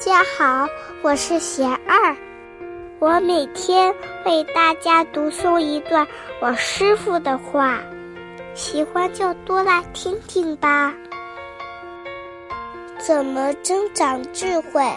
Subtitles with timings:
[0.00, 0.66] 大家好，
[1.02, 2.16] 我是贤二，
[3.00, 3.94] 我每天
[4.24, 6.08] 为大家读诵一段
[6.40, 7.80] 我师傅的话，
[8.54, 10.94] 喜欢就多来听听吧。
[12.96, 14.90] 怎么增长智慧？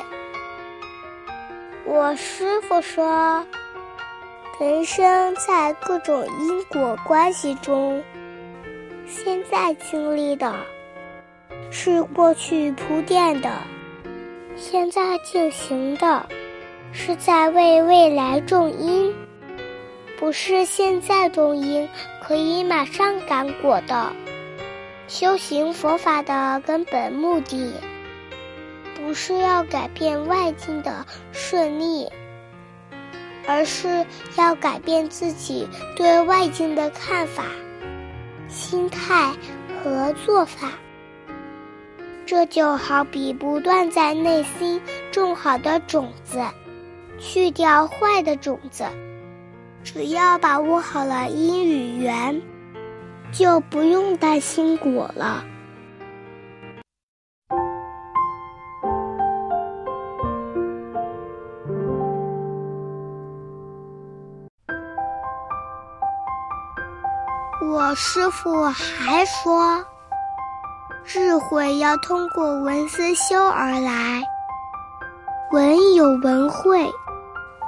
[1.84, 3.46] 我师傅说，
[4.58, 8.02] 人生在各种因果关系中，
[9.06, 10.56] 现在经历的
[11.72, 13.52] 是过去铺垫的。
[14.56, 16.28] 现在进行的，
[16.92, 19.14] 是在为未来种因，
[20.20, 21.88] 不是现在种因
[22.22, 24.12] 可以马上感果的。
[25.08, 27.74] 修行佛法的根本目的，
[28.96, 32.10] 不是要改变外境的顺利，
[33.48, 34.06] 而是
[34.38, 37.44] 要改变自己对外境的看法、
[38.48, 39.34] 心态
[39.84, 40.70] 和做法。
[42.26, 46.40] 这就好比不断在内心种好的种子，
[47.20, 48.86] 去掉坏的种子。
[49.84, 52.42] 只要把握好了因与缘，
[53.34, 55.44] 就不用担心果了。
[67.62, 69.86] 我师傅还说。
[71.06, 74.24] 智慧要通过文思修而来，
[75.52, 76.90] 文有文慧，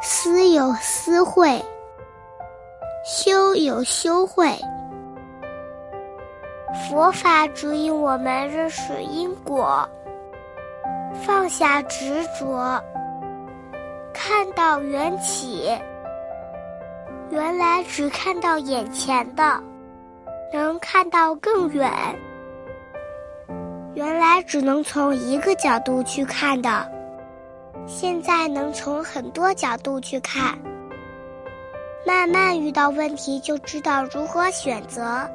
[0.02, 1.64] 思有思慧，
[3.06, 4.58] 修有修慧。
[6.90, 9.88] 佛法指引我们认识因果，
[11.26, 12.82] 放下执着，
[14.14, 15.78] 看到缘起。
[17.32, 19.62] 原来只看到眼前的，
[20.54, 21.92] 能看到更远。
[23.96, 26.86] 原来只能从一个角度去看的，
[27.88, 30.58] 现在能从很多角度去看。
[32.06, 35.28] 慢慢遇到问题就知道如何选择、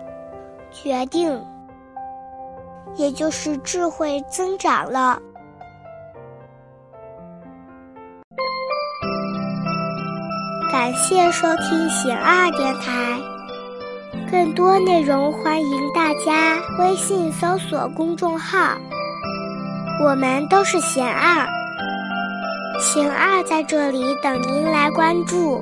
[0.70, 1.42] 决定，
[2.96, 5.18] 也就是智慧增长了。
[10.70, 13.29] 感谢收听醒二电台。
[14.30, 18.76] 更多内容，欢迎大家微信搜索公众号。
[20.04, 21.44] 我们都是贤二，
[22.80, 25.60] 贤二在这里等您来关注。